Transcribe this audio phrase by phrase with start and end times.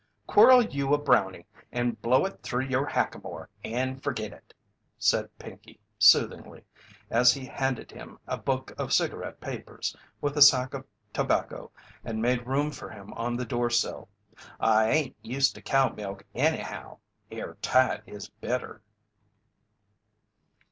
[0.25, 4.51] "Quirl you a brownie and blow it threw your hackamore and forgit it,"
[4.97, 6.63] said Pinkey, soothingly,
[7.11, 11.69] as he handed him a book of cigarette papers, with a sack of tobacco
[12.03, 14.09] and made room for him on the door sill.
[14.59, 16.97] "I ain't used to cow milk anyhow;
[17.29, 18.81] air tight is better."